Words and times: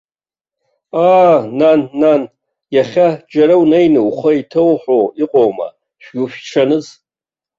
Аа, 1.09 1.35
нан, 1.59 1.81
нан, 2.01 2.21
иахьа 2.75 3.07
џьара 3.31 3.55
унеины 3.61 4.01
ухы 4.07 4.29
еиҭоуҳәо 4.33 4.99
иҟоума, 5.23 5.67
шәгәышәҽаныз! 6.03 6.85